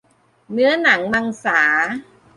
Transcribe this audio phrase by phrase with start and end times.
[0.51, 1.61] เนื้อหนังมังสา